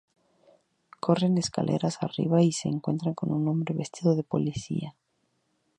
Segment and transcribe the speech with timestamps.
[1.03, 5.17] Corren escaleras arriba y se encuentran con un hombre vestido de policía antidisturbios.